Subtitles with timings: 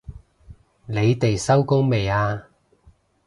[0.87, 2.45] 你哋收工未啊？